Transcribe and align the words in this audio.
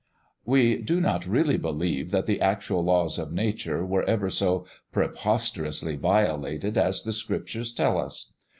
We 0.45 0.77
do 0.81 0.99
not 0.99 1.27
really 1.27 1.57
believe 1.57 2.09
that 2.09 2.25
the 2.25 2.41
actual 2.41 2.83
laws 2.83 3.19
of 3.19 3.31
nature 3.31 3.85
were 3.85 4.01
ever 4.05 4.31
so 4.31 4.65
preposterously 4.91 5.95
violated 5.95 6.75
as 6.75 7.03
the 7.03 7.13
Scriptures 7.13 7.71
tell 7.71 7.99
us. 7.99 8.33